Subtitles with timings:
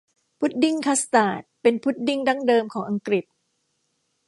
[0.39, 3.25] พุดดิ้งคัสตาร์ดเป็นพุดดิ้งดั้งเดิมของอังกฤษ